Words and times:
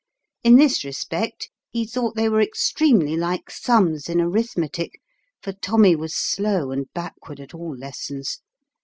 In 0.43 0.55
this 0.55 0.83
respect 0.83 1.51
he 1.69 1.85
thought 1.85 2.15
they 2.15 2.27
were 2.27 2.41
extremely 2.41 3.15
like 3.15 3.51
sums 3.51 4.09
in 4.09 4.19
arithmetic, 4.19 4.99
for 5.43 5.53
Tommy 5.53 5.95
was 5.95 6.15
slow 6.15 6.71
and 6.71 6.91
backward 6.95 7.39
at 7.39 7.53
all 7.53 7.77
lessons. 7.77 8.39